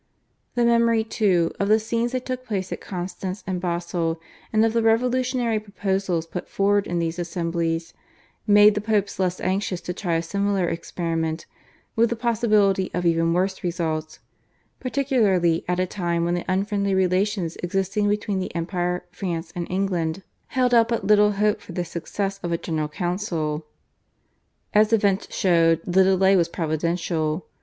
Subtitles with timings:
[0.55, 4.19] The memory, too, of the scenes that took place at Constance and Basle
[4.51, 7.93] and of the revolutionary proposals put forward in these assemblies,
[8.47, 11.45] made the Popes less anxious to try a similar experiment
[11.95, 14.17] with the possibility of even worse results,
[14.79, 20.23] particularly at a time when the unfriendly relations existing between the Empire, France, and England
[20.47, 23.67] held out but little hope for the success of a General Council.
[24.73, 27.45] As events showed the delay was providential.